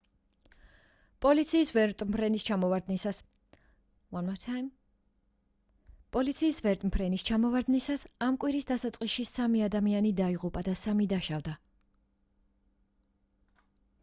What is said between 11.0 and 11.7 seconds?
დაშავდა